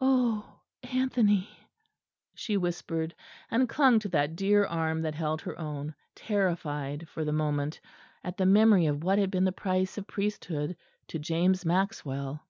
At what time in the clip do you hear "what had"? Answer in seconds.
9.04-9.30